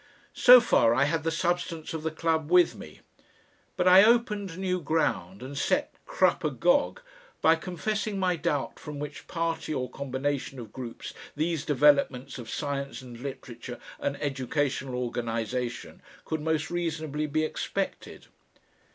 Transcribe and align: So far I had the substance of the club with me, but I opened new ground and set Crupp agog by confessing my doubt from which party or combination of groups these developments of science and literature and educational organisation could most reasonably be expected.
So 0.33 0.59
far 0.59 0.95
I 0.95 1.03
had 1.03 1.23
the 1.23 1.29
substance 1.29 1.93
of 1.93 2.01
the 2.01 2.09
club 2.09 2.49
with 2.49 2.73
me, 2.73 3.01
but 3.77 3.87
I 3.87 4.03
opened 4.03 4.57
new 4.57 4.81
ground 4.81 5.43
and 5.43 5.55
set 5.55 5.93
Crupp 6.07 6.43
agog 6.43 7.01
by 7.39 7.53
confessing 7.55 8.17
my 8.17 8.35
doubt 8.35 8.79
from 8.79 8.97
which 8.97 9.27
party 9.27 9.75
or 9.75 9.91
combination 9.91 10.57
of 10.57 10.73
groups 10.73 11.13
these 11.35 11.63
developments 11.65 12.39
of 12.39 12.49
science 12.49 13.03
and 13.03 13.19
literature 13.19 13.77
and 13.99 14.19
educational 14.19 14.95
organisation 14.95 16.01
could 16.25 16.41
most 16.41 16.71
reasonably 16.71 17.27
be 17.27 17.43
expected. 17.43 18.25